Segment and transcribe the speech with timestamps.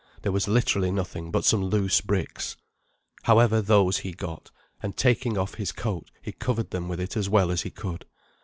[0.23, 2.57] There was literally nothing but some loose bricks.
[3.21, 4.49] However, those he got;
[4.81, 8.07] and taking off his coat he covered them with it as well as he could.